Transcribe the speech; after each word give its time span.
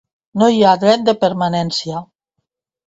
No 0.43 0.47
hi 0.53 0.63
ha 0.63 0.71
dret 0.85 1.05
de 1.11 1.15
permanència. 1.27 2.05